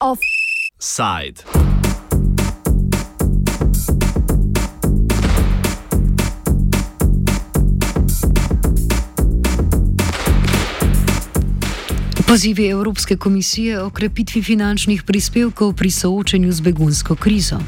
[0.00, 1.42] Offside.
[12.28, 17.58] Pozivi Evropske komisije o krepitvi finančnih prispevkov pri soočanju z begunsko krizo.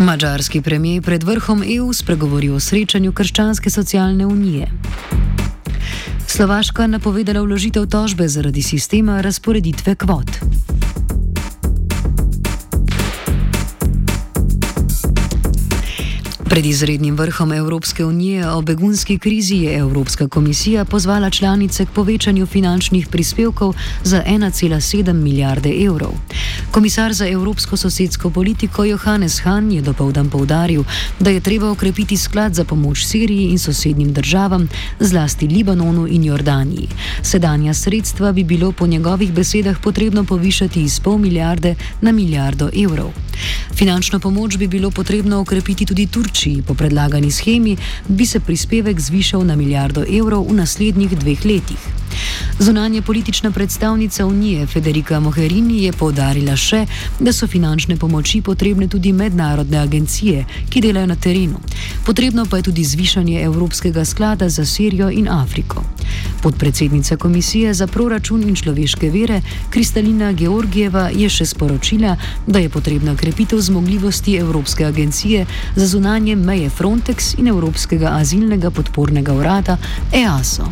[0.00, 4.68] Mačarski premijer pred vrhom EU spregovori o srečanju Krščanske socialne unije.
[6.26, 10.40] Slovaška napovedala vložitev tožbe zaradi sistema razporeditve kvot.
[16.50, 22.46] Pred izrednim vrhom Evropske unije o begunski krizi je Evropska komisija pozvala članice k povečanju
[22.46, 26.10] finančnih prispevkov za 1,7 milijarde evrov.
[26.70, 30.84] Komisar za evropsko sosedsko politiko Johannes Hahn je dopoldan povdaril,
[31.20, 34.68] da je treba okrepiti sklad za pomoč Siriji in sosednjim državam,
[35.00, 36.88] zlasti Libanonu in Jordaniji.
[37.22, 43.10] Sedanja sredstva bi bilo po njegovih besedah potrebno povišati iz pol milijarde na milijardo evrov.
[43.74, 46.06] Finančno pomoč bi bilo potrebno okrepiti tudi
[46.40, 46.62] Turčiji.
[46.62, 47.76] Po predlagani schemi
[48.08, 51.78] bi se prispevek zvišal na milijardo evrov v naslednjih dveh letih.
[52.58, 56.86] Zunanje politična predstavnica Unije Federica Mogherini je povdarila še,
[57.20, 61.60] da so finančne pomoči potrebne tudi mednarodne agencije, ki delajo na terenu.
[62.06, 65.84] Potrebno pa je tudi zvišanje Evropskega sklada za Sirijo in Afriko.
[66.42, 73.16] Podpredsednica Komisije za proračun in človeške vere Kristalina Georgijeva je še sporočila, da je potrebna
[73.16, 75.46] krepitev zmogljivosti Evropske agencije
[75.76, 79.76] za zunanje meje Frontex in Evropskega azilnega podpornega urada
[80.12, 80.70] EASO.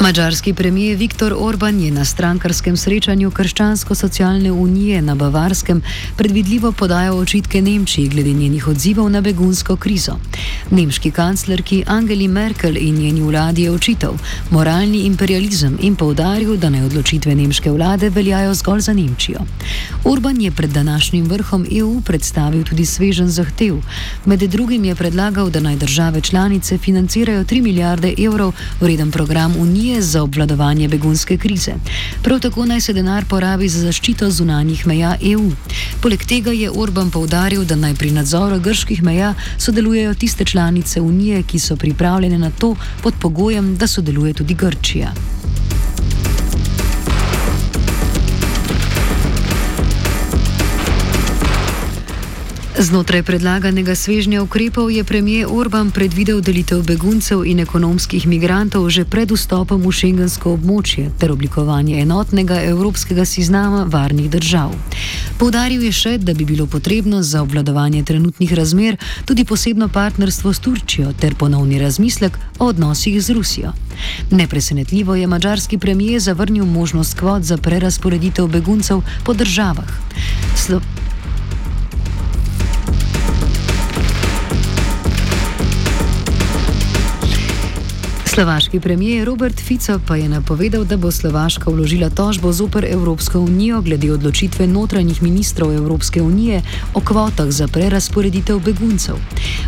[0.00, 5.82] Mačarski premijer Viktor Orban je na strankarskem srečanju Krščansko-socialne unije na Bavarskem
[6.16, 10.12] predvidljivo podajal očitke Nemčiji glede njenih odzivov na begunsko krizo.
[10.70, 14.14] Nemški kanclerki Angeli Merkel in njeni vladi je očital
[14.50, 19.40] moralni imperializem in povdaril, da naj odločitve nemške vlade veljajo zgolj za Nemčijo.
[20.04, 23.82] Orban je pred današnjim vrhom EU predstavil tudi svežen zahtev.
[24.24, 29.87] Med drugim je predlagal, da naj države članice financirajo 3 milijarde evrov vreden program Unije
[29.88, 31.72] unije za obvladovanje begunske krize.
[32.22, 35.50] Prav tako naj se denar porabi za zaščito zunanjih meja EU.
[36.02, 41.42] Poleg tega je Orban povdaril, da naj pri nadzoru grških meja sodelujejo tiste članice unije,
[41.42, 45.12] ki so pripravljene na to pod pogojem, da sodeluje tudi Grčija.
[52.78, 59.26] Znotraj predlaganega svežnja ukrepov je premijer Orban predvidel delitev beguncev in ekonomskih migrantov že pred
[59.34, 64.70] vstopom v šengensko območje ter oblikovanje enotnega evropskega seznama varnih držav.
[65.42, 68.94] Povdaril je še, da bi bilo potrebno za obvladovanje trenutnih razmer
[69.26, 73.74] tudi posebno partnerstvo s Turčijo ter ponovni razmislek o odnosih z Rusijo.
[74.30, 79.90] Nepresenetljivo je mačarski premijer zavrnil možnost kvot za prerasporeditev beguncev po državah.
[80.54, 80.80] Slo
[88.38, 93.80] Slovaški premijer Robert Fico pa je napovedal, da bo Slovaška vložila tožbo zoper Evropsko unijo
[93.82, 96.62] glede odločitve notranjih ministrov Evropske unije
[96.94, 99.16] o kvotah za prerasporeditev beguncev.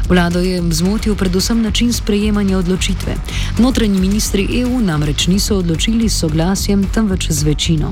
[0.09, 3.15] Vlado je zmotil predvsem način sprejemanja odločitve.
[3.59, 7.91] Notranji ministri EU namreč niso odločili s soglasjem, temveč z večino.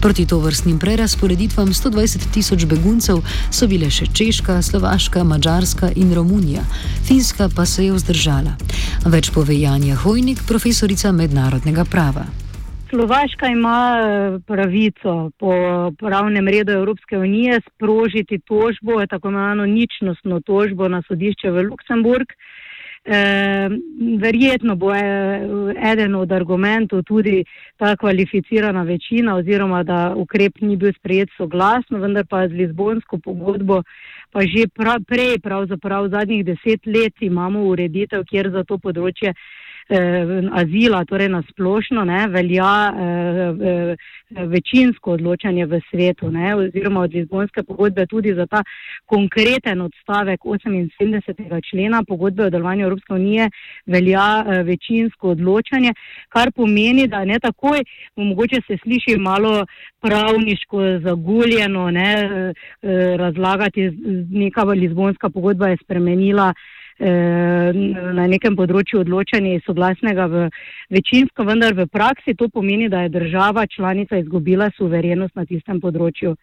[0.00, 6.62] Proti to vrstnim prerasporeditvam 120 tisoč beguncev so bile še Češka, Slovaška, Mačarska in Romunija.
[7.04, 8.56] Finska pa se je vzdržala.
[9.04, 10.17] Več pove Janja Hoj.
[10.18, 12.24] Vojnik, profesorica mednarodnega prava.
[12.90, 15.52] Slovaška ima eh, pravico po
[15.98, 22.26] pravnem redu Evropske unije sprožiti tožbo, tako imenovano ničnostno tožbo na sodišče v Luksemburg.
[23.04, 23.68] E,
[24.20, 25.00] verjetno bo e,
[25.92, 27.44] eden od argumentov tudi
[27.76, 33.82] ta kvalificirana večina oziroma da ukrep ni bil sprejet soglasno, vendar pa z Lizbonsko pogodbo
[34.32, 39.57] pa že pra, prej, pravzaprav zadnjih deset let imamo ureditev, kjer za to področje eh,
[40.52, 43.96] azila, torej na splošno, ne, velja eh, eh,
[44.46, 48.62] večinsko odločanje v svetu, ne, oziroma od Lizbonske pogodbe tudi za ta
[49.06, 51.60] konkreten odstavek 78.
[51.70, 53.50] člena pogodbe o delovanju Evropske unije
[53.86, 55.92] velja eh, večinsko odločanje,
[56.28, 57.80] kar pomeni, da ne takoj,
[58.16, 59.64] mogoče se sliši malo
[60.00, 63.90] pravniško zaguljeno, ne, eh, razlagati,
[64.30, 66.54] neka Lizbonska pogodba je spremenila
[66.98, 70.48] na nekem področju odločanja soglasnega v
[70.90, 76.34] večinsko, vendar v praksi to pomeni, da je država članica izgubila suverenost na tistem področju.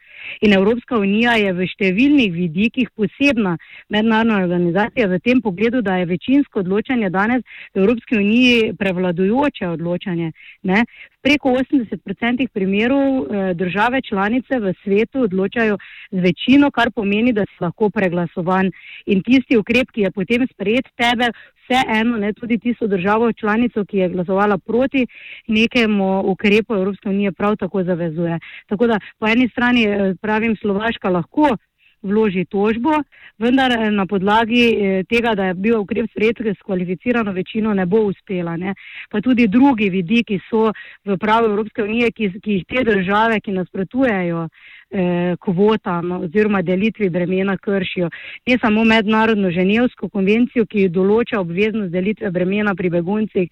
[0.41, 3.57] In Evropska unija je v številnih vidikih posebna
[3.89, 7.43] mednarodna organizacija v tem pogledu, da je večinsko odločanje danes
[7.75, 10.31] v Evropski uniji prevladujoče odločanje.
[10.63, 10.85] Ne?
[11.25, 15.77] Preko 80% primerov eh, države članice v svetu odločajo
[16.11, 18.69] z večino, kar pomeni, da si lahko preglasovan.
[19.05, 21.31] In tisti ukrep, ki je potem sprejet tebe,
[21.65, 25.07] vseeno, ne tudi tisto državo članico, ki je glasovala proti
[25.47, 28.39] nekemu ukrepu Evropske unije, prav tako zavezuje.
[28.69, 31.57] Tako da po eni strani eh, pravim, Slovaška lahko
[32.05, 33.01] vloži tožbo,
[33.41, 37.85] vendar eh, na podlagi eh, tega, da je bil ukrep sprejet s kvalificirano večino, ne
[37.85, 38.55] bo uspela.
[38.57, 38.75] Ne.
[39.09, 40.71] Pa tudi drugi vidiki so
[41.05, 44.47] v pravu Evropske unije, ki, ki jih te države, ki nasprotujejo
[44.91, 48.09] eh, kvotam oziroma delitvi bremena kršijo.
[48.47, 53.49] Ne samo mednarodno ženevsko konvencijo, ki določa obveznost delitve bremena pri beguncih,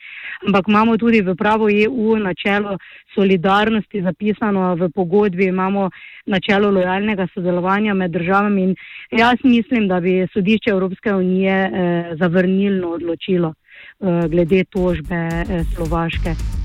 [0.47, 2.77] ampak imamo tudi v pravo EU načelo
[3.15, 5.89] solidarnosti zapisano v pogodbi, imamo
[6.25, 8.75] načelo lojalnega sodelovanja med državami in
[9.11, 16.62] jaz mislim, da bi sodišče Evropske unije eh, zavrnilno odločilo eh, glede tožbe eh, Slovaške.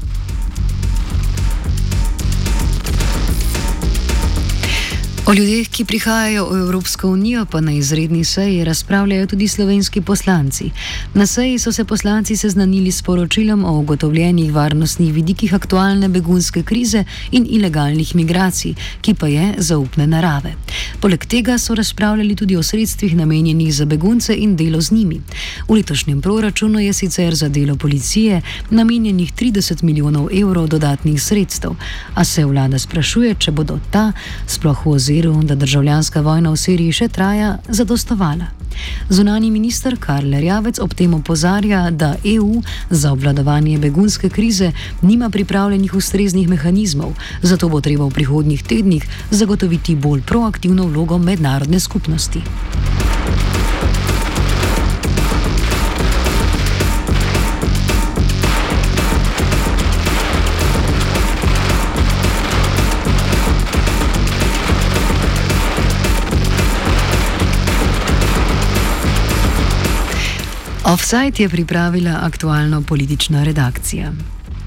[5.29, 10.71] O ljudeh, ki prihajajo v Evropsko unijo, pa na izredni seji razpravljajo tudi slovenski poslanci.
[11.15, 17.05] Na seji so se poslanci seznanili s poročilom o ugotovljenih varnostnih vidikih aktualne begunske krize
[17.31, 20.55] in ilegalnih migracij, ki pa je zaupne narave.
[21.01, 25.21] Poleg tega so razpravljali tudi o sredstvih namenjenih za begunce in delo z njimi.
[25.69, 31.77] V letošnjem proračunu je sicer za delo policije namenjenih 30 milijonov evrov dodatnih sredstev,
[32.15, 34.13] a se vlada sprašuje, če bodo ta
[34.47, 34.99] sploh v
[35.29, 38.58] primeru, da državljanska vojna v Siriji še traja, zadostovala.
[39.11, 44.73] Zunani minister Karl Rjavec ob tem opozarja, da EU za obvladovanje begunske krize
[45.03, 51.81] nima pripravljenih ustreznih mehanizmov, zato bo treba v prihodnjih tednih zagotoviti bolj proaktivno vlogo mednarodne
[51.81, 52.43] skupnosti.
[70.89, 74.13] Offside je pripravila aktualno politična redakcija.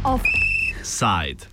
[0.04, 1.51] Offside.